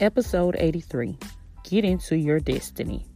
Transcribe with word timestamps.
Episode 0.00 0.56
83 0.58 1.16
Get 1.64 1.82
Into 1.82 2.18
Your 2.18 2.38
Destiny. 2.38 3.06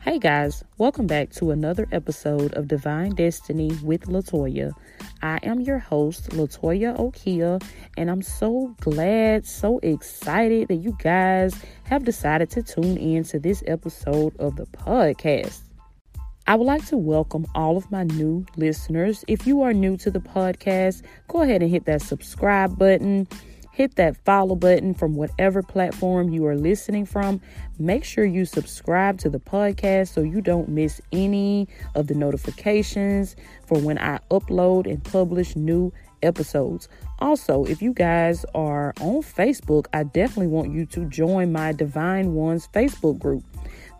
Hey 0.00 0.18
guys, 0.18 0.64
welcome 0.78 1.06
back 1.06 1.28
to 1.32 1.50
another 1.50 1.86
episode 1.92 2.54
of 2.54 2.66
Divine 2.66 3.14
Destiny 3.14 3.76
with 3.82 4.06
Latoya. 4.06 4.72
I 5.20 5.38
am 5.42 5.60
your 5.60 5.78
host, 5.78 6.30
Latoya 6.30 6.96
Okia, 6.98 7.62
and 7.98 8.10
I'm 8.10 8.22
so 8.22 8.74
glad, 8.80 9.44
so 9.44 9.80
excited 9.82 10.68
that 10.68 10.76
you 10.76 10.96
guys 10.98 11.54
have 11.84 12.04
decided 12.04 12.48
to 12.52 12.62
tune 12.62 12.96
in 12.96 13.24
to 13.24 13.38
this 13.38 13.62
episode 13.66 14.34
of 14.38 14.56
the 14.56 14.64
podcast. 14.64 15.60
I 16.46 16.54
would 16.54 16.66
like 16.66 16.86
to 16.86 16.96
welcome 16.96 17.46
all 17.54 17.76
of 17.76 17.90
my 17.90 18.04
new 18.04 18.46
listeners. 18.56 19.26
If 19.28 19.46
you 19.46 19.60
are 19.60 19.74
new 19.74 19.98
to 19.98 20.10
the 20.10 20.20
podcast, 20.20 21.02
go 21.28 21.42
ahead 21.42 21.62
and 21.62 21.70
hit 21.70 21.84
that 21.84 22.00
subscribe 22.00 22.78
button 22.78 23.28
hit 23.72 23.96
that 23.96 24.16
follow 24.24 24.54
button 24.54 24.94
from 24.94 25.16
whatever 25.16 25.62
platform 25.62 26.28
you 26.28 26.46
are 26.46 26.54
listening 26.54 27.06
from. 27.06 27.40
Make 27.78 28.04
sure 28.04 28.24
you 28.24 28.44
subscribe 28.44 29.18
to 29.18 29.30
the 29.30 29.40
podcast 29.40 30.08
so 30.08 30.20
you 30.20 30.40
don't 30.40 30.68
miss 30.68 31.00
any 31.10 31.66
of 31.94 32.06
the 32.06 32.14
notifications 32.14 33.34
for 33.66 33.78
when 33.78 33.98
I 33.98 34.18
upload 34.30 34.86
and 34.86 35.02
publish 35.02 35.56
new 35.56 35.92
episodes. 36.22 36.88
Also, 37.18 37.64
if 37.64 37.80
you 37.80 37.92
guys 37.92 38.44
are 38.54 38.92
on 39.00 39.22
Facebook, 39.22 39.86
I 39.92 40.04
definitely 40.04 40.48
want 40.48 40.72
you 40.72 40.86
to 40.86 41.06
join 41.06 41.50
my 41.52 41.72
Divine 41.72 42.34
Ones 42.34 42.68
Facebook 42.72 43.18
group. 43.18 43.44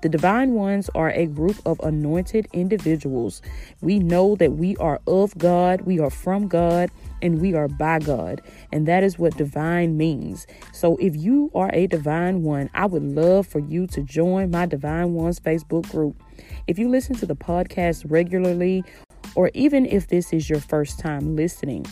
The 0.02 0.09
divine 0.09 0.55
ones 0.55 0.91
are 0.97 1.11
a 1.11 1.27
group 1.27 1.56
of 1.65 1.79
anointed 1.80 2.48
individuals. 2.52 3.41
We 3.80 4.01
know 4.01 4.34
that 4.37 4.52
we 4.52 4.77
are 4.77 5.01
of 5.06 5.38
God, 5.38 5.83
we 5.83 6.01
are 6.01 6.11
from 6.11 6.48
God, 6.48 6.91
and 7.23 7.41
we 7.41 7.55
are 7.55 7.69
by 7.69 8.00
God. 8.00 8.42
And 8.72 8.86
that 8.89 9.05
is 9.05 9.17
what 9.17 9.36
divine 9.36 9.97
means. 9.97 10.48
So 10.72 10.97
if 10.97 11.14
you 11.14 11.53
are 11.55 11.70
a 11.72 11.86
divine 11.86 12.42
one, 12.42 12.69
I 12.75 12.86
would 12.86 13.05
love 13.05 13.47
for 13.47 13.61
you 13.61 13.86
to 13.89 14.03
join 14.03 14.50
my 14.50 14.67
Divine 14.67 15.14
Ones 15.14 15.39
Facebook 15.39 15.89
group. 15.91 16.20
If 16.66 16.81
you 16.81 16.89
listen 16.89 17.14
to 17.16 17.27
the 17.27 17.37
podcast 17.37 18.05
regularly, 18.11 18.83
or 19.37 19.53
even 19.55 19.87
if 19.87 20.09
this 20.09 20.33
is 20.33 20.50
your 20.50 20.61
first 20.61 20.98
time 20.98 21.37
listening, 21.37 21.87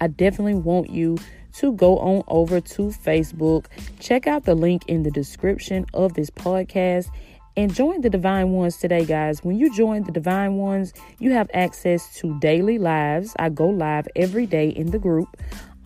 I 0.00 0.08
definitely 0.08 0.54
want 0.54 0.90
you 0.90 1.18
to 1.54 1.72
go 1.72 1.98
on 1.98 2.24
over 2.28 2.60
to 2.60 2.82
Facebook. 2.88 3.66
Check 4.00 4.26
out 4.26 4.44
the 4.44 4.54
link 4.54 4.82
in 4.88 5.02
the 5.02 5.10
description 5.10 5.86
of 5.94 6.14
this 6.14 6.30
podcast 6.30 7.08
and 7.56 7.74
join 7.74 8.00
the 8.00 8.10
Divine 8.10 8.50
Ones 8.52 8.76
today, 8.76 9.04
guys. 9.04 9.44
When 9.44 9.58
you 9.58 9.74
join 9.74 10.04
the 10.04 10.12
Divine 10.12 10.54
Ones, 10.54 10.92
you 11.18 11.32
have 11.32 11.50
access 11.52 12.14
to 12.18 12.38
daily 12.40 12.78
lives. 12.78 13.34
I 13.38 13.50
go 13.50 13.68
live 13.68 14.08
every 14.16 14.46
day 14.46 14.68
in 14.68 14.90
the 14.90 14.98
group. 14.98 15.36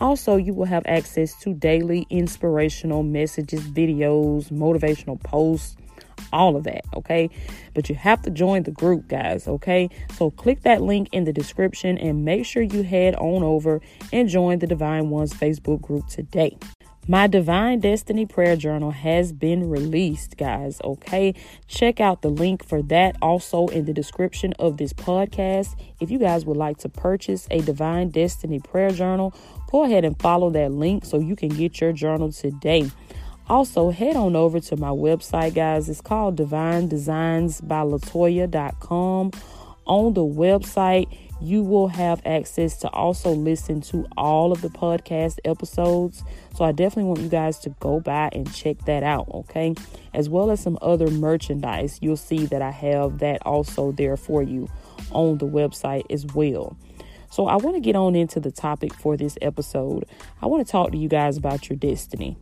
Also, 0.00 0.36
you 0.36 0.52
will 0.52 0.66
have 0.66 0.84
access 0.86 1.34
to 1.40 1.54
daily 1.54 2.06
inspirational 2.10 3.02
messages, 3.02 3.62
videos, 3.62 4.50
motivational 4.52 5.20
posts 5.22 5.76
all 6.32 6.56
of 6.56 6.64
that, 6.64 6.84
okay? 6.94 7.30
But 7.74 7.88
you 7.88 7.94
have 7.94 8.22
to 8.22 8.30
join 8.30 8.64
the 8.64 8.70
group, 8.70 9.08
guys, 9.08 9.46
okay? 9.48 9.90
So 10.14 10.30
click 10.30 10.62
that 10.62 10.82
link 10.82 11.08
in 11.12 11.24
the 11.24 11.32
description 11.32 11.98
and 11.98 12.24
make 12.24 12.46
sure 12.46 12.62
you 12.62 12.82
head 12.82 13.14
on 13.16 13.42
over 13.42 13.80
and 14.12 14.28
join 14.28 14.58
the 14.58 14.66
Divine 14.66 15.10
Ones 15.10 15.32
Facebook 15.32 15.80
group 15.80 16.06
today. 16.08 16.56
My 17.08 17.28
Divine 17.28 17.78
Destiny 17.78 18.26
Prayer 18.26 18.56
Journal 18.56 18.90
has 18.90 19.32
been 19.32 19.70
released, 19.70 20.36
guys. 20.36 20.80
Okay. 20.82 21.34
Check 21.68 22.00
out 22.00 22.22
the 22.22 22.30
link 22.30 22.66
for 22.66 22.82
that 22.82 23.14
also 23.22 23.68
in 23.68 23.84
the 23.84 23.92
description 23.92 24.54
of 24.58 24.76
this 24.76 24.92
podcast. 24.92 25.76
If 26.00 26.10
you 26.10 26.18
guys 26.18 26.44
would 26.44 26.56
like 26.56 26.78
to 26.78 26.88
purchase 26.88 27.46
a 27.48 27.60
Divine 27.60 28.08
Destiny 28.08 28.58
Prayer 28.58 28.90
Journal, 28.90 29.32
go 29.70 29.84
ahead 29.84 30.04
and 30.04 30.20
follow 30.20 30.50
that 30.50 30.72
link 30.72 31.04
so 31.04 31.20
you 31.20 31.36
can 31.36 31.50
get 31.50 31.80
your 31.80 31.92
journal 31.92 32.32
today. 32.32 32.90
Also, 33.48 33.90
head 33.90 34.16
on 34.16 34.34
over 34.34 34.58
to 34.58 34.76
my 34.76 34.88
website, 34.88 35.54
guys. 35.54 35.88
It's 35.88 36.00
called 36.00 36.36
Divine 36.36 36.88
Designs 36.88 37.60
by 37.60 37.82
Latoya.com. 37.82 39.30
On 39.86 40.14
the 40.14 40.24
website, 40.24 41.06
you 41.40 41.62
will 41.62 41.86
have 41.86 42.20
access 42.26 42.76
to 42.78 42.88
also 42.88 43.30
listen 43.30 43.80
to 43.82 44.04
all 44.16 44.50
of 44.50 44.62
the 44.62 44.68
podcast 44.68 45.38
episodes. 45.44 46.24
So 46.56 46.64
I 46.64 46.72
definitely 46.72 47.04
want 47.04 47.20
you 47.20 47.28
guys 47.28 47.58
to 47.60 47.70
go 47.78 48.00
by 48.00 48.30
and 48.32 48.52
check 48.52 48.78
that 48.86 49.04
out, 49.04 49.28
okay? 49.32 49.74
As 50.12 50.28
well 50.28 50.50
as 50.50 50.60
some 50.60 50.76
other 50.82 51.08
merchandise. 51.08 52.00
You'll 52.02 52.16
see 52.16 52.46
that 52.46 52.62
I 52.62 52.72
have 52.72 53.18
that 53.18 53.46
also 53.46 53.92
there 53.92 54.16
for 54.16 54.42
you 54.42 54.68
on 55.12 55.38
the 55.38 55.46
website 55.46 56.10
as 56.10 56.26
well. 56.26 56.76
So 57.30 57.46
I 57.46 57.56
want 57.56 57.76
to 57.76 57.80
get 57.80 57.94
on 57.94 58.16
into 58.16 58.40
the 58.40 58.50
topic 58.50 58.94
for 58.94 59.16
this 59.16 59.36
episode. 59.42 60.06
I 60.42 60.46
want 60.46 60.66
to 60.66 60.72
talk 60.72 60.90
to 60.92 60.98
you 60.98 61.08
guys 61.08 61.36
about 61.36 61.68
your 61.68 61.76
destiny. 61.76 62.36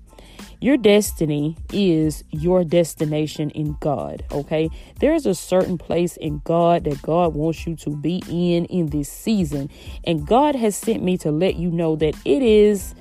Your 0.61 0.77
destiny 0.77 1.57
is 1.73 2.25
your 2.31 2.65
destination 2.65 3.51
in 3.51 3.77
God, 3.81 4.25
okay? 4.33 4.71
There's 5.01 5.27
a 5.27 5.35
certain 5.35 5.79
place 5.79 6.17
in 6.17 6.41
God 6.45 6.85
that 6.85 7.03
God 7.03 7.35
wants 7.35 7.67
you 7.67 7.77
to 7.77 7.91
be 7.91 8.23
in 8.29 8.65
in 8.67 8.87
this 8.87 9.11
season. 9.11 9.71
And 10.05 10.27
God 10.27 10.55
has 10.55 10.77
sent 10.77 11.03
me 11.03 11.19
to 11.19 11.31
let 11.31 11.57
you 11.57 11.71
know 11.71 11.97
that 11.97 12.15
it 12.25 12.43
is 12.43 12.95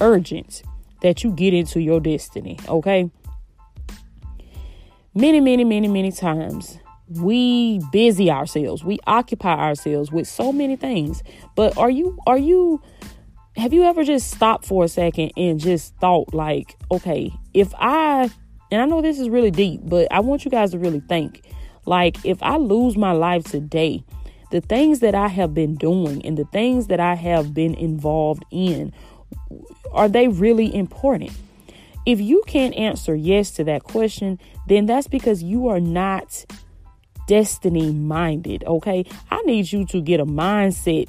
urgent 0.00 0.62
that 1.02 1.24
you 1.24 1.32
get 1.32 1.54
into 1.54 1.80
your 1.80 2.00
destiny, 2.00 2.58
okay? 2.68 3.10
Many, 5.14 5.40
many, 5.40 5.64
many, 5.64 5.88
many 5.88 6.12
times 6.12 6.78
we 7.08 7.80
busy 7.90 8.30
ourselves. 8.30 8.84
We 8.84 8.98
occupy 9.06 9.54
ourselves 9.54 10.12
with 10.12 10.28
so 10.28 10.52
many 10.52 10.76
things. 10.76 11.22
But 11.54 11.76
are 11.78 11.90
you 11.90 12.18
are 12.26 12.38
you 12.38 12.82
have 13.58 13.72
you 13.72 13.82
ever 13.82 14.04
just 14.04 14.30
stopped 14.30 14.64
for 14.64 14.84
a 14.84 14.88
second 14.88 15.32
and 15.36 15.58
just 15.58 15.94
thought 15.96 16.32
like, 16.32 16.76
okay, 16.92 17.32
if 17.54 17.74
I 17.76 18.30
and 18.70 18.82
I 18.82 18.84
know 18.84 19.02
this 19.02 19.18
is 19.18 19.28
really 19.28 19.50
deep, 19.50 19.80
but 19.84 20.06
I 20.12 20.20
want 20.20 20.44
you 20.44 20.50
guys 20.50 20.70
to 20.70 20.78
really 20.78 21.00
think 21.00 21.42
like 21.84 22.24
if 22.24 22.40
I 22.42 22.56
lose 22.56 22.96
my 22.96 23.12
life 23.12 23.44
today, 23.44 24.04
the 24.52 24.60
things 24.60 25.00
that 25.00 25.14
I 25.14 25.28
have 25.28 25.54
been 25.54 25.74
doing 25.74 26.24
and 26.24 26.38
the 26.38 26.44
things 26.46 26.86
that 26.86 27.00
I 27.00 27.14
have 27.14 27.52
been 27.52 27.74
involved 27.74 28.44
in, 28.50 28.92
are 29.92 30.08
they 30.08 30.28
really 30.28 30.72
important? 30.72 31.32
If 32.06 32.20
you 32.20 32.42
can't 32.46 32.74
answer 32.74 33.14
yes 33.14 33.50
to 33.52 33.64
that 33.64 33.82
question, 33.82 34.38
then 34.68 34.86
that's 34.86 35.08
because 35.08 35.42
you 35.42 35.68
are 35.68 35.80
not 35.80 36.44
destiny 37.26 37.92
minded, 37.92 38.64
okay? 38.64 39.04
I 39.30 39.42
need 39.42 39.72
you 39.72 39.84
to 39.86 40.00
get 40.00 40.20
a 40.20 40.26
mindset 40.26 41.08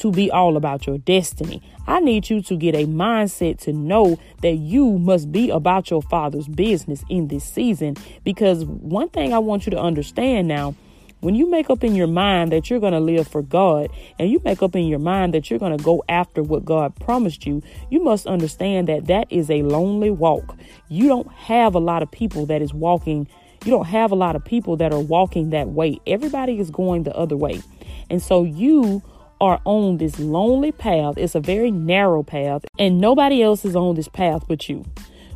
to 0.00 0.10
be 0.10 0.30
all 0.30 0.56
about 0.56 0.86
your 0.86 0.98
destiny. 0.98 1.62
I 1.86 2.00
need 2.00 2.30
you 2.30 2.42
to 2.42 2.56
get 2.56 2.74
a 2.74 2.86
mindset 2.86 3.58
to 3.60 3.72
know 3.72 4.18
that 4.42 4.56
you 4.56 4.98
must 4.98 5.30
be 5.30 5.50
about 5.50 5.90
your 5.90 6.02
father's 6.02 6.48
business 6.48 7.04
in 7.08 7.28
this 7.28 7.44
season. 7.44 7.96
Because 8.24 8.64
one 8.64 9.08
thing 9.08 9.32
I 9.32 9.38
want 9.38 9.66
you 9.66 9.70
to 9.70 9.80
understand 9.80 10.48
now 10.48 10.74
when 11.20 11.34
you 11.34 11.50
make 11.50 11.68
up 11.68 11.84
in 11.84 11.94
your 11.94 12.06
mind 12.06 12.50
that 12.52 12.70
you're 12.70 12.80
going 12.80 12.94
to 12.94 13.00
live 13.00 13.28
for 13.28 13.42
God 13.42 13.90
and 14.18 14.30
you 14.30 14.40
make 14.42 14.62
up 14.62 14.74
in 14.74 14.86
your 14.86 14.98
mind 14.98 15.34
that 15.34 15.50
you're 15.50 15.58
going 15.58 15.76
to 15.76 15.84
go 15.84 16.02
after 16.08 16.42
what 16.42 16.64
God 16.64 16.96
promised 16.98 17.44
you, 17.44 17.62
you 17.90 18.02
must 18.02 18.26
understand 18.26 18.88
that 18.88 19.06
that 19.08 19.30
is 19.30 19.50
a 19.50 19.62
lonely 19.62 20.10
walk. 20.10 20.56
You 20.88 21.08
don't 21.08 21.30
have 21.32 21.74
a 21.74 21.78
lot 21.78 22.02
of 22.02 22.10
people 22.10 22.46
that 22.46 22.62
is 22.62 22.72
walking. 22.72 23.28
You 23.66 23.70
don't 23.70 23.86
have 23.86 24.12
a 24.12 24.14
lot 24.14 24.34
of 24.34 24.46
people 24.46 24.76
that 24.78 24.94
are 24.94 25.00
walking 25.00 25.50
that 25.50 25.68
way. 25.68 25.98
Everybody 26.06 26.58
is 26.58 26.70
going 26.70 27.02
the 27.02 27.14
other 27.14 27.36
way. 27.36 27.60
And 28.08 28.22
so 28.22 28.44
you 28.44 29.02
are 29.40 29.60
on 29.64 29.98
this 29.98 30.18
lonely 30.18 30.72
path. 30.72 31.14
It's 31.16 31.34
a 31.34 31.40
very 31.40 31.70
narrow 31.70 32.22
path, 32.22 32.64
and 32.78 33.00
nobody 33.00 33.42
else 33.42 33.64
is 33.64 33.76
on 33.76 33.94
this 33.94 34.08
path 34.08 34.44
but 34.48 34.68
you. 34.68 34.84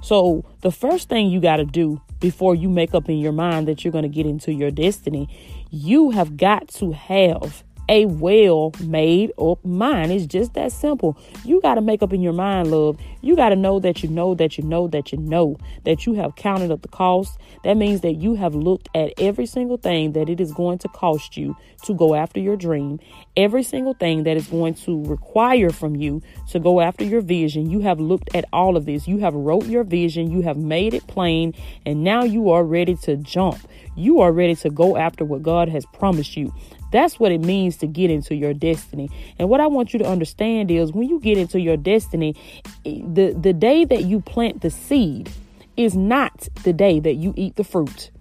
So, 0.02 0.44
the 0.60 0.70
first 0.70 1.08
thing 1.08 1.30
you 1.30 1.40
got 1.40 1.56
to 1.56 1.64
do 1.64 2.00
before 2.20 2.54
you 2.54 2.68
make 2.68 2.94
up 2.94 3.08
in 3.08 3.18
your 3.18 3.32
mind 3.32 3.68
that 3.68 3.84
you're 3.84 3.92
going 3.92 4.02
to 4.02 4.08
get 4.08 4.26
into 4.26 4.52
your 4.52 4.70
destiny, 4.70 5.28
you 5.70 6.10
have 6.10 6.36
got 6.36 6.68
to 6.68 6.92
have 6.92 7.64
a 7.88 8.06
well 8.06 8.72
made 8.80 9.32
up 9.38 9.64
mind. 9.64 10.12
It's 10.12 10.26
just 10.26 10.54
that 10.54 10.72
simple. 10.72 11.18
You 11.44 11.60
got 11.60 11.74
to 11.74 11.80
make 11.80 12.02
up 12.02 12.12
in 12.12 12.22
your 12.22 12.32
mind, 12.32 12.70
love. 12.70 12.98
You 13.20 13.36
got 13.36 13.50
to 13.50 13.56
know 13.56 13.80
that 13.80 14.02
you 14.02 14.08
know 14.08 14.34
that 14.34 14.58
you 14.58 14.64
know 14.64 14.88
that 14.88 15.12
you 15.12 15.18
know 15.18 15.56
that 15.84 16.06
you 16.06 16.14
have 16.14 16.36
counted 16.36 16.70
up 16.70 16.82
the 16.82 16.88
cost. 16.88 17.38
That 17.64 17.76
means 17.76 18.02
that 18.02 18.14
you 18.14 18.34
have 18.34 18.54
looked 18.54 18.88
at 18.94 19.12
every 19.18 19.46
single 19.46 19.76
thing 19.76 20.12
that 20.12 20.28
it 20.28 20.40
is 20.40 20.52
going 20.52 20.78
to 20.78 20.88
cost 20.88 21.36
you 21.36 21.56
to 21.84 21.94
go 21.94 22.14
after 22.14 22.40
your 22.40 22.56
dream, 22.56 23.00
every 23.36 23.62
single 23.62 23.94
thing 23.94 24.24
that 24.24 24.36
is 24.36 24.46
going 24.46 24.74
to 24.74 25.04
require 25.04 25.70
from 25.70 25.96
you 25.96 26.22
to 26.50 26.58
go 26.58 26.80
after 26.80 27.04
your 27.04 27.20
vision. 27.20 27.70
You 27.70 27.80
have 27.80 28.00
looked 28.00 28.34
at 28.34 28.44
all 28.52 28.76
of 28.76 28.86
this. 28.86 29.06
You 29.06 29.18
have 29.18 29.34
wrote 29.34 29.66
your 29.66 29.84
vision, 29.84 30.30
you 30.30 30.42
have 30.42 30.56
made 30.56 30.94
it 30.94 31.06
plain, 31.06 31.54
and 31.84 32.04
now 32.04 32.24
you 32.24 32.50
are 32.50 32.64
ready 32.64 32.96
to 33.02 33.16
jump. 33.16 33.58
You 33.96 34.20
are 34.20 34.32
ready 34.32 34.56
to 34.56 34.70
go 34.70 34.96
after 34.96 35.24
what 35.24 35.42
God 35.42 35.68
has 35.68 35.86
promised 35.86 36.36
you. 36.36 36.52
That's 36.94 37.18
what 37.18 37.32
it 37.32 37.40
means 37.40 37.76
to 37.78 37.88
get 37.88 38.08
into 38.08 38.36
your 38.36 38.54
destiny. 38.54 39.10
And 39.36 39.48
what 39.48 39.60
I 39.60 39.66
want 39.66 39.92
you 39.92 39.98
to 39.98 40.06
understand 40.06 40.70
is 40.70 40.92
when 40.92 41.08
you 41.08 41.18
get 41.18 41.36
into 41.36 41.58
your 41.58 41.76
destiny, 41.76 42.36
the, 42.84 43.36
the 43.36 43.52
day 43.52 43.84
that 43.84 44.04
you 44.04 44.20
plant 44.20 44.60
the 44.60 44.70
seed 44.70 45.28
is 45.76 45.96
not 45.96 46.48
the 46.62 46.72
day 46.72 47.00
that 47.00 47.14
you 47.14 47.34
eat 47.36 47.56
the 47.56 47.64
fruit. 47.64 48.12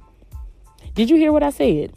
Did 0.95 1.11
you 1.11 1.17
hear 1.17 1.31
what 1.31 1.43
I 1.43 1.51
said? 1.51 1.93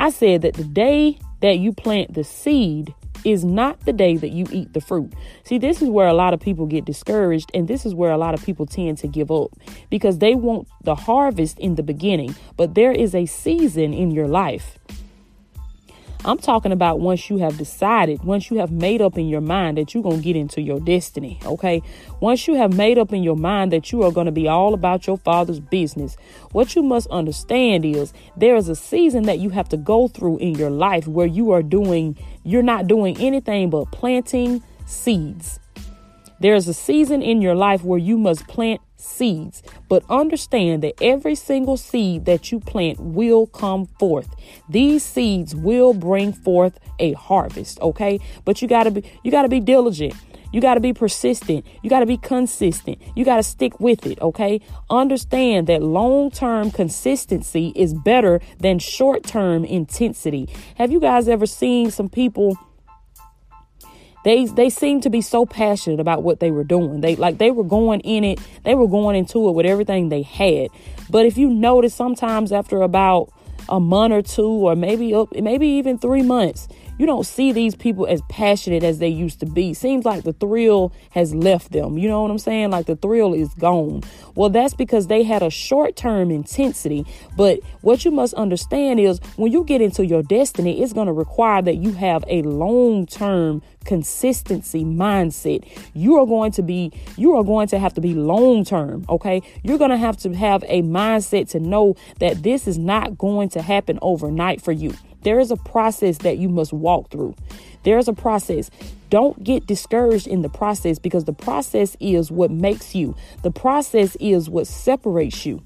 I 0.00 0.10
said 0.10 0.42
that 0.42 0.54
the 0.54 0.64
day 0.64 1.20
that 1.40 1.60
you 1.60 1.72
plant 1.72 2.14
the 2.14 2.24
seed 2.24 2.92
is 3.24 3.44
not 3.44 3.78
the 3.84 3.92
day 3.92 4.16
that 4.16 4.30
you 4.30 4.46
eat 4.50 4.72
the 4.72 4.80
fruit. 4.80 5.12
See, 5.44 5.58
this 5.58 5.80
is 5.82 5.88
where 5.88 6.08
a 6.08 6.14
lot 6.14 6.34
of 6.34 6.40
people 6.40 6.66
get 6.66 6.84
discouraged, 6.84 7.48
and 7.54 7.68
this 7.68 7.86
is 7.86 7.94
where 7.94 8.10
a 8.10 8.18
lot 8.18 8.34
of 8.34 8.44
people 8.44 8.66
tend 8.66 8.98
to 8.98 9.06
give 9.06 9.30
up 9.30 9.52
because 9.88 10.18
they 10.18 10.34
want 10.34 10.66
the 10.82 10.96
harvest 10.96 11.60
in 11.60 11.76
the 11.76 11.84
beginning, 11.84 12.34
but 12.56 12.74
there 12.74 12.90
is 12.90 13.14
a 13.14 13.26
season 13.26 13.94
in 13.94 14.10
your 14.10 14.26
life. 14.26 14.76
I'm 16.22 16.36
talking 16.36 16.70
about 16.70 17.00
once 17.00 17.30
you 17.30 17.38
have 17.38 17.56
decided, 17.56 18.22
once 18.24 18.50
you 18.50 18.58
have 18.58 18.70
made 18.70 19.00
up 19.00 19.16
in 19.16 19.28
your 19.28 19.40
mind 19.40 19.78
that 19.78 19.94
you're 19.94 20.02
going 20.02 20.18
to 20.18 20.22
get 20.22 20.36
into 20.36 20.60
your 20.60 20.78
destiny, 20.78 21.40
okay? 21.46 21.82
Once 22.20 22.46
you 22.46 22.56
have 22.56 22.76
made 22.76 22.98
up 22.98 23.14
in 23.14 23.22
your 23.22 23.36
mind 23.36 23.72
that 23.72 23.90
you 23.90 24.02
are 24.02 24.12
going 24.12 24.26
to 24.26 24.32
be 24.32 24.46
all 24.46 24.74
about 24.74 25.06
your 25.06 25.16
father's 25.16 25.60
business, 25.60 26.18
what 26.52 26.76
you 26.76 26.82
must 26.82 27.06
understand 27.08 27.86
is 27.86 28.12
there 28.36 28.54
is 28.56 28.68
a 28.68 28.76
season 28.76 29.22
that 29.22 29.38
you 29.38 29.48
have 29.48 29.70
to 29.70 29.78
go 29.78 30.08
through 30.08 30.36
in 30.38 30.54
your 30.56 30.68
life 30.68 31.06
where 31.06 31.26
you 31.26 31.52
are 31.52 31.62
doing, 31.62 32.18
you're 32.44 32.62
not 32.62 32.86
doing 32.86 33.16
anything 33.18 33.70
but 33.70 33.90
planting 33.90 34.62
seeds. 34.84 35.58
There's 36.38 36.68
a 36.68 36.74
season 36.74 37.22
in 37.22 37.40
your 37.40 37.54
life 37.54 37.82
where 37.82 37.98
you 37.98 38.18
must 38.18 38.46
plant 38.46 38.82
seeds, 39.00 39.62
but 39.88 40.04
understand 40.08 40.82
that 40.82 40.94
every 41.00 41.34
single 41.34 41.76
seed 41.76 42.24
that 42.26 42.52
you 42.52 42.60
plant 42.60 42.98
will 43.00 43.46
come 43.46 43.86
forth. 43.98 44.34
These 44.68 45.04
seeds 45.04 45.54
will 45.54 45.94
bring 45.94 46.32
forth 46.32 46.78
a 46.98 47.12
harvest, 47.14 47.80
okay? 47.80 48.20
But 48.44 48.62
you 48.62 48.68
got 48.68 48.84
to 48.84 48.90
be 48.90 49.04
you 49.22 49.30
got 49.30 49.42
to 49.42 49.48
be 49.48 49.60
diligent. 49.60 50.14
You 50.52 50.60
got 50.60 50.74
to 50.74 50.80
be 50.80 50.92
persistent. 50.92 51.64
You 51.82 51.90
got 51.90 52.00
to 52.00 52.06
be 52.06 52.16
consistent. 52.16 52.98
You 53.14 53.24
got 53.24 53.36
to 53.36 53.42
stick 53.42 53.78
with 53.78 54.04
it, 54.06 54.20
okay? 54.20 54.60
Understand 54.88 55.68
that 55.68 55.82
long 55.82 56.30
term 56.30 56.70
consistency 56.70 57.72
is 57.76 57.94
better 57.94 58.40
than 58.58 58.78
short 58.78 59.22
term 59.22 59.64
intensity. 59.64 60.48
Have 60.76 60.90
you 60.90 61.00
guys 61.00 61.28
ever 61.28 61.46
seen 61.46 61.90
some 61.90 62.08
people? 62.08 62.58
They 64.24 64.44
they 64.46 64.70
seemed 64.70 65.02
to 65.04 65.10
be 65.10 65.20
so 65.20 65.46
passionate 65.46 66.00
about 66.00 66.22
what 66.22 66.40
they 66.40 66.50
were 66.50 66.64
doing. 66.64 67.00
They 67.00 67.16
like 67.16 67.38
they 67.38 67.50
were 67.50 67.64
going 67.64 68.00
in 68.00 68.24
it, 68.24 68.40
they 68.64 68.74
were 68.74 68.88
going 68.88 69.16
into 69.16 69.48
it 69.48 69.52
with 69.52 69.66
everything 69.66 70.08
they 70.08 70.22
had. 70.22 70.68
But 71.08 71.26
if 71.26 71.38
you 71.38 71.48
notice 71.48 71.94
sometimes 71.94 72.52
after 72.52 72.82
about 72.82 73.32
a 73.68 73.80
month 73.80 74.12
or 74.12 74.22
two 74.22 74.48
or 74.48 74.76
maybe 74.76 75.14
up 75.14 75.32
maybe 75.34 75.66
even 75.68 75.98
3 75.98 76.22
months, 76.22 76.68
you 77.00 77.06
don't 77.06 77.24
see 77.24 77.50
these 77.50 77.74
people 77.74 78.06
as 78.06 78.20
passionate 78.28 78.84
as 78.84 78.98
they 78.98 79.08
used 79.08 79.40
to 79.40 79.46
be. 79.46 79.72
Seems 79.72 80.04
like 80.04 80.22
the 80.22 80.34
thrill 80.34 80.92
has 81.12 81.34
left 81.34 81.72
them. 81.72 81.96
You 81.96 82.10
know 82.10 82.20
what 82.20 82.30
I'm 82.30 82.38
saying? 82.38 82.72
Like 82.72 82.84
the 82.84 82.94
thrill 82.94 83.32
is 83.32 83.54
gone. 83.54 84.02
Well, 84.34 84.50
that's 84.50 84.74
because 84.74 85.06
they 85.06 85.22
had 85.22 85.42
a 85.42 85.48
short 85.48 85.96
term 85.96 86.30
intensity. 86.30 87.06
But 87.38 87.60
what 87.80 88.04
you 88.04 88.10
must 88.10 88.34
understand 88.34 89.00
is 89.00 89.18
when 89.36 89.50
you 89.50 89.64
get 89.64 89.80
into 89.80 90.04
your 90.04 90.22
destiny, 90.22 90.82
it's 90.82 90.92
going 90.92 91.06
to 91.06 91.14
require 91.14 91.62
that 91.62 91.76
you 91.76 91.92
have 91.92 92.22
a 92.28 92.42
long 92.42 93.06
term 93.06 93.62
consistency 93.86 94.84
mindset. 94.84 95.66
You 95.94 96.18
are 96.18 96.26
going 96.26 96.52
to 96.52 96.62
be, 96.62 96.92
you 97.16 97.34
are 97.34 97.44
going 97.44 97.68
to 97.68 97.78
have 97.78 97.94
to 97.94 98.02
be 98.02 98.12
long 98.12 98.62
term. 98.62 99.06
Okay. 99.08 99.40
You're 99.62 99.78
going 99.78 99.88
to 99.90 99.96
have 99.96 100.18
to 100.18 100.34
have 100.34 100.62
a 100.68 100.82
mindset 100.82 101.48
to 101.52 101.60
know 101.60 101.96
that 102.18 102.42
this 102.42 102.68
is 102.68 102.76
not 102.76 103.16
going 103.16 103.48
to 103.50 103.62
happen 103.62 103.98
overnight 104.02 104.60
for 104.60 104.72
you. 104.72 104.92
There 105.22 105.40
is 105.40 105.50
a 105.50 105.56
process 105.56 106.18
that 106.18 106.38
you 106.38 106.48
must 106.48 106.72
walk 106.72 107.10
through. 107.10 107.34
There's 107.82 108.08
a 108.08 108.12
process. 108.12 108.70
Don't 109.08 109.42
get 109.42 109.66
discouraged 109.66 110.26
in 110.26 110.42
the 110.42 110.48
process 110.48 110.98
because 110.98 111.24
the 111.24 111.32
process 111.32 111.96
is 112.00 112.30
what 112.30 112.50
makes 112.50 112.94
you. 112.94 113.16
The 113.42 113.50
process 113.50 114.16
is 114.20 114.48
what 114.48 114.66
separates 114.66 115.44
you 115.44 115.62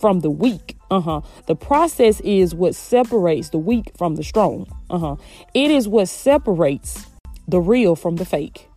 from 0.00 0.20
the 0.20 0.30
weak. 0.30 0.76
Uh-huh. 0.90 1.20
The 1.46 1.54
process 1.54 2.20
is 2.20 2.54
what 2.54 2.74
separates 2.74 3.50
the 3.50 3.58
weak 3.58 3.92
from 3.96 4.16
the 4.16 4.24
strong. 4.24 4.66
Uh-huh. 4.88 5.16
It 5.54 5.70
is 5.70 5.86
what 5.86 6.08
separates 6.08 7.06
the 7.46 7.60
real 7.60 7.94
from 7.94 8.16
the 8.16 8.24
fake. 8.24 8.68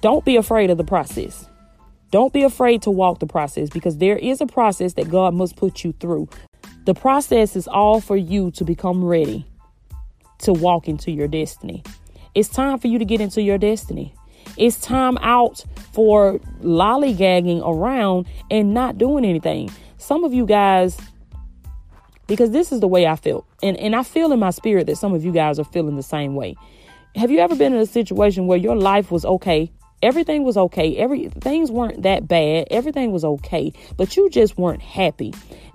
Don't 0.00 0.24
be 0.24 0.36
afraid 0.36 0.70
of 0.70 0.78
the 0.78 0.84
process. 0.84 1.46
Don't 2.10 2.32
be 2.32 2.42
afraid 2.42 2.82
to 2.82 2.90
walk 2.90 3.20
the 3.20 3.26
process 3.26 3.70
because 3.70 3.98
there 3.98 4.16
is 4.16 4.40
a 4.40 4.46
process 4.46 4.94
that 4.94 5.08
God 5.08 5.32
must 5.34 5.56
put 5.56 5.84
you 5.84 5.92
through. 5.92 6.28
The 6.84 6.94
process 6.94 7.54
is 7.54 7.68
all 7.68 8.00
for 8.00 8.16
you 8.16 8.50
to 8.52 8.64
become 8.64 9.04
ready 9.04 9.46
to 10.38 10.52
walk 10.52 10.88
into 10.88 11.12
your 11.12 11.28
destiny. 11.28 11.84
It's 12.34 12.48
time 12.48 12.78
for 12.78 12.88
you 12.88 12.98
to 12.98 13.04
get 13.04 13.20
into 13.20 13.40
your 13.40 13.58
destiny. 13.58 14.14
It's 14.56 14.80
time 14.80 15.16
out 15.18 15.64
for 15.92 16.40
lollygagging 16.60 17.62
around 17.64 18.26
and 18.50 18.74
not 18.74 18.98
doing 18.98 19.24
anything. 19.24 19.70
Some 19.98 20.24
of 20.24 20.34
you 20.34 20.44
guys, 20.44 20.98
because 22.26 22.50
this 22.50 22.72
is 22.72 22.80
the 22.80 22.88
way 22.88 23.06
I 23.06 23.14
feel, 23.14 23.46
and, 23.62 23.76
and 23.76 23.94
I 23.94 24.02
feel 24.02 24.32
in 24.32 24.40
my 24.40 24.50
spirit 24.50 24.88
that 24.88 24.96
some 24.96 25.14
of 25.14 25.24
you 25.24 25.30
guys 25.30 25.60
are 25.60 25.64
feeling 25.64 25.96
the 25.96 26.02
same 26.02 26.34
way. 26.34 26.56
Have 27.14 27.30
you 27.30 27.38
ever 27.38 27.54
been 27.54 27.74
in 27.74 27.80
a 27.80 27.86
situation 27.86 28.46
where 28.46 28.58
your 28.58 28.74
life 28.74 29.12
was 29.12 29.24
okay? 29.24 29.70
Everything 30.02 30.42
was 30.42 30.56
okay. 30.56 30.96
Every 30.96 31.28
things 31.28 31.70
weren't 31.70 32.02
that 32.02 32.26
bad. 32.26 32.66
Everything 32.70 33.12
was 33.12 33.24
okay, 33.24 33.72
but 33.96 34.16
you 34.16 34.28
just 34.30 34.58
weren't 34.58 34.82
happy. 34.82 35.32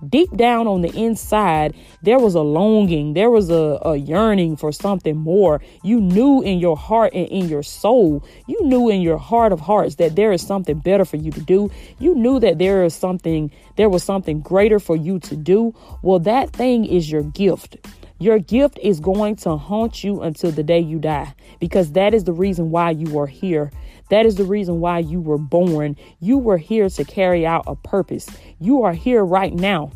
Deep 0.08 0.36
down 0.36 0.68
on 0.68 0.82
the 0.82 0.94
inside, 0.94 1.74
there 2.04 2.20
was 2.20 2.36
a 2.36 2.42
longing, 2.42 3.14
there 3.14 3.32
was 3.32 3.50
a, 3.50 3.80
a 3.84 3.96
yearning 3.96 4.56
for 4.56 4.72
something 4.72 5.16
more. 5.16 5.62
You 5.84 6.00
knew 6.00 6.42
in 6.42 6.60
your 6.60 6.78
heart 6.78 7.14
and 7.14 7.28
in 7.30 7.50
your 7.50 7.64
soul, 7.64 8.24
you 8.48 8.64
knew 8.66 8.90
in 8.90 9.02
your 9.02 9.18
heart 9.18 9.54
of 9.54 9.60
hearts 9.60 9.96
that 9.96 10.16
there 10.16 10.32
is 10.32 10.46
something 10.46 10.78
better 10.78 11.06
for 11.06 11.18
you 11.18 11.32
to 11.32 11.42
do. 11.42 11.72
You 11.98 12.14
knew 12.14 12.40
that 12.42 12.60
there 12.60 12.84
is 12.84 12.94
something, 12.94 13.50
there 13.76 13.90
was 13.90 14.04
something 14.04 14.42
greater 14.42 14.80
for 14.80 14.96
you 14.96 15.20
to 15.22 15.36
do. 15.36 15.74
Well, 16.04 16.20
that 16.20 16.52
thing 16.52 16.86
is 16.86 17.10
your 17.10 17.24
gift. 17.24 17.78
Your 18.20 18.40
gift 18.40 18.80
is 18.82 19.00
going 19.00 19.36
to 19.38 19.58
haunt 19.58 20.04
you 20.04 20.22
until 20.22 20.52
the 20.52 20.64
day 20.64 20.80
you 20.80 20.98
die 20.98 21.36
because 21.60 21.92
that 21.92 22.14
is 22.14 22.24
the 22.24 22.34
reason 22.34 22.72
why 22.72 22.92
you 22.92 23.18
are 23.20 23.28
here. 23.28 23.72
That 24.10 24.26
is 24.26 24.36
the 24.36 24.44
reason 24.44 24.80
why 24.80 25.00
you 25.00 25.22
were 25.22 25.38
born. 25.38 25.96
You 26.20 26.38
were 26.38 26.58
here 26.58 26.90
to 26.90 27.04
carry 27.04 27.46
out 27.46 27.66
a 27.68 27.76
purpose. 27.76 28.28
You 28.60 28.84
are 28.84 28.94
here 28.94 29.24
right 29.24 29.54
now 29.54 29.92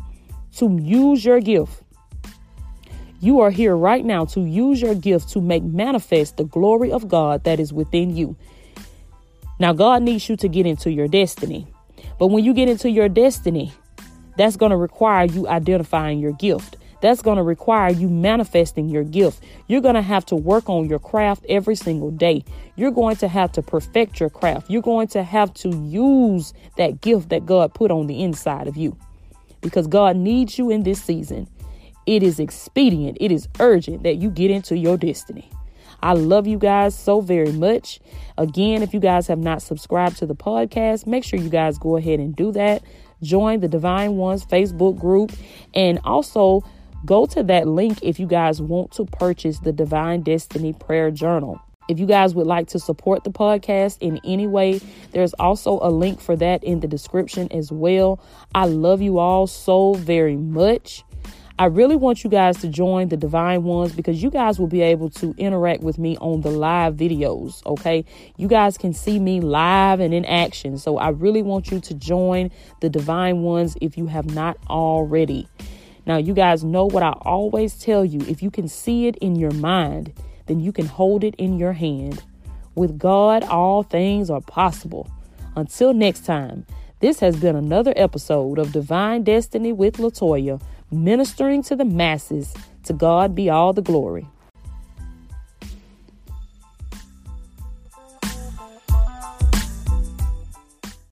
to 0.56 0.78
use 0.80 1.24
your 1.24 1.40
gift. 1.40 1.82
You 3.20 3.40
are 3.40 3.50
here 3.50 3.76
right 3.76 4.04
now 4.04 4.24
to 4.26 4.40
use 4.40 4.82
your 4.82 4.94
gift 4.94 5.30
to 5.30 5.40
make 5.40 5.62
manifest 5.62 6.36
the 6.36 6.44
glory 6.44 6.92
of 6.92 7.08
God 7.08 7.44
that 7.44 7.58
is 7.58 7.72
within 7.72 8.16
you. 8.16 8.36
Now, 9.58 9.72
God 9.72 10.02
needs 10.02 10.28
you 10.28 10.36
to 10.36 10.48
get 10.48 10.66
into 10.66 10.90
your 10.90 11.06
destiny. 11.06 11.66
But 12.18 12.28
when 12.28 12.44
you 12.44 12.52
get 12.52 12.68
into 12.68 12.90
your 12.90 13.08
destiny, 13.08 13.72
that's 14.36 14.56
going 14.56 14.70
to 14.70 14.76
require 14.76 15.26
you 15.26 15.46
identifying 15.46 16.18
your 16.18 16.32
gift. 16.32 16.76
That's 17.02 17.20
going 17.20 17.36
to 17.36 17.42
require 17.42 17.92
you 17.92 18.08
manifesting 18.08 18.88
your 18.88 19.02
gift. 19.02 19.42
You're 19.66 19.80
going 19.80 19.96
to 19.96 20.02
have 20.02 20.24
to 20.26 20.36
work 20.36 20.70
on 20.70 20.88
your 20.88 21.00
craft 21.00 21.44
every 21.48 21.74
single 21.74 22.12
day. 22.12 22.44
You're 22.76 22.92
going 22.92 23.16
to 23.16 23.28
have 23.28 23.52
to 23.52 23.62
perfect 23.62 24.20
your 24.20 24.30
craft. 24.30 24.70
You're 24.70 24.82
going 24.82 25.08
to 25.08 25.24
have 25.24 25.52
to 25.54 25.68
use 25.68 26.54
that 26.78 27.00
gift 27.00 27.28
that 27.30 27.44
God 27.44 27.74
put 27.74 27.90
on 27.90 28.06
the 28.06 28.22
inside 28.22 28.68
of 28.68 28.76
you 28.76 28.96
because 29.60 29.88
God 29.88 30.16
needs 30.16 30.58
you 30.58 30.70
in 30.70 30.84
this 30.84 31.02
season. 31.02 31.48
It 32.06 32.22
is 32.22 32.40
expedient, 32.40 33.18
it 33.20 33.30
is 33.30 33.48
urgent 33.60 34.04
that 34.04 34.16
you 34.16 34.30
get 34.30 34.50
into 34.50 34.76
your 34.76 34.96
destiny. 34.96 35.50
I 36.02 36.14
love 36.14 36.46
you 36.48 36.58
guys 36.58 36.98
so 36.98 37.20
very 37.20 37.52
much. 37.52 38.00
Again, 38.38 38.82
if 38.82 38.92
you 38.92 39.00
guys 39.00 39.28
have 39.28 39.38
not 39.38 39.62
subscribed 39.62 40.18
to 40.18 40.26
the 40.26 40.34
podcast, 40.34 41.06
make 41.06 41.24
sure 41.24 41.38
you 41.38 41.48
guys 41.48 41.78
go 41.78 41.96
ahead 41.96 42.18
and 42.18 42.34
do 42.34 42.50
that. 42.52 42.82
Join 43.22 43.60
the 43.60 43.68
Divine 43.68 44.16
Ones 44.16 44.44
Facebook 44.44 44.98
group 44.98 45.32
and 45.74 46.00
also 46.02 46.64
Go 47.04 47.26
to 47.26 47.42
that 47.44 47.66
link 47.66 47.98
if 48.02 48.20
you 48.20 48.26
guys 48.26 48.62
want 48.62 48.92
to 48.92 49.04
purchase 49.04 49.58
the 49.58 49.72
Divine 49.72 50.22
Destiny 50.22 50.72
Prayer 50.72 51.10
Journal. 51.10 51.60
If 51.88 51.98
you 51.98 52.06
guys 52.06 52.32
would 52.34 52.46
like 52.46 52.68
to 52.68 52.78
support 52.78 53.24
the 53.24 53.30
podcast 53.30 53.98
in 54.00 54.20
any 54.24 54.46
way, 54.46 54.80
there's 55.10 55.34
also 55.34 55.80
a 55.82 55.90
link 55.90 56.20
for 56.20 56.36
that 56.36 56.62
in 56.62 56.78
the 56.78 56.86
description 56.86 57.50
as 57.50 57.72
well. 57.72 58.20
I 58.54 58.66
love 58.66 59.02
you 59.02 59.18
all 59.18 59.48
so 59.48 59.94
very 59.94 60.36
much. 60.36 61.02
I 61.58 61.66
really 61.66 61.96
want 61.96 62.24
you 62.24 62.30
guys 62.30 62.58
to 62.58 62.68
join 62.68 63.08
the 63.08 63.16
Divine 63.16 63.64
Ones 63.64 63.92
because 63.92 64.22
you 64.22 64.30
guys 64.30 64.58
will 64.58 64.68
be 64.68 64.80
able 64.80 65.10
to 65.10 65.34
interact 65.38 65.82
with 65.82 65.98
me 65.98 66.16
on 66.18 66.40
the 66.40 66.50
live 66.50 66.94
videos. 66.94 67.64
Okay. 67.66 68.04
You 68.36 68.48
guys 68.48 68.78
can 68.78 68.94
see 68.94 69.18
me 69.18 69.40
live 69.40 70.00
and 70.00 70.14
in 70.14 70.24
action. 70.24 70.78
So 70.78 70.98
I 70.98 71.08
really 71.08 71.42
want 71.42 71.70
you 71.70 71.80
to 71.80 71.94
join 71.94 72.50
the 72.80 72.88
Divine 72.88 73.42
Ones 73.42 73.76
if 73.80 73.98
you 73.98 74.06
have 74.06 74.32
not 74.32 74.56
already. 74.70 75.48
Now, 76.06 76.16
you 76.16 76.34
guys 76.34 76.64
know 76.64 76.84
what 76.84 77.02
I 77.02 77.12
always 77.22 77.74
tell 77.78 78.04
you 78.04 78.20
if 78.28 78.42
you 78.42 78.50
can 78.50 78.68
see 78.68 79.06
it 79.06 79.16
in 79.16 79.36
your 79.36 79.52
mind, 79.52 80.12
then 80.46 80.60
you 80.60 80.72
can 80.72 80.86
hold 80.86 81.22
it 81.22 81.34
in 81.36 81.58
your 81.58 81.72
hand. 81.72 82.22
With 82.74 82.98
God, 82.98 83.44
all 83.44 83.82
things 83.82 84.30
are 84.30 84.40
possible. 84.40 85.08
Until 85.54 85.92
next 85.92 86.24
time, 86.24 86.66
this 87.00 87.20
has 87.20 87.36
been 87.36 87.56
another 87.56 87.92
episode 87.96 88.58
of 88.58 88.72
Divine 88.72 89.22
Destiny 89.22 89.72
with 89.72 89.98
Latoya, 89.98 90.60
ministering 90.90 91.62
to 91.64 91.76
the 91.76 91.84
masses. 91.84 92.54
To 92.84 92.92
God 92.92 93.34
be 93.34 93.48
all 93.48 93.72
the 93.72 93.82
glory. 93.82 94.26